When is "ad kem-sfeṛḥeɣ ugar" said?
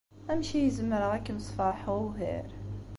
1.13-2.47